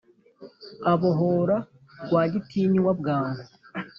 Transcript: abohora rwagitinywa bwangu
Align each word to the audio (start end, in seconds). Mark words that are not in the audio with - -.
abohora 0.91 1.57
rwagitinywa 2.03 2.89
bwangu 2.99 3.43